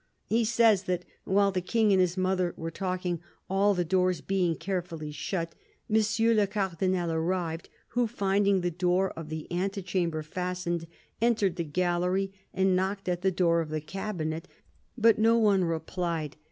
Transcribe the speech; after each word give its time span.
He 0.25 0.43
says 0.45 0.85
that 0.85 1.05
while 1.25 1.51
the 1.51 1.61
King 1.61 1.91
and 1.91 2.01
his 2.01 2.17
mother 2.17 2.55
were 2.57 2.71
talking, 2.71 3.21
all 3.47 3.75
the 3.75 3.85
doors 3.85 4.19
being 4.19 4.55
carefully 4.55 5.11
shut," 5.11 5.53
Monsieur 5.87 6.33
le 6.33 6.47
Cardinal 6.47 7.11
arrived; 7.11 7.69
who, 7.89 8.07
finding 8.07 8.61
the 8.61 8.71
door 8.71 9.11
of 9.11 9.29
the 9.29 9.45
ante 9.51 9.83
chamber 9.83 10.23
fastened, 10.23 10.87
entered 11.21 11.55
the 11.55 11.63
gallery 11.63 12.33
and 12.51 12.75
knocked 12.75 13.07
at 13.07 13.21
the 13.21 13.29
door 13.29 13.61
of 13.61 13.69
the 13.69 13.79
cabinet, 13.79 14.47
but 14.97 15.19
no 15.19 15.37
one 15.37 15.63
replied. 15.63 16.35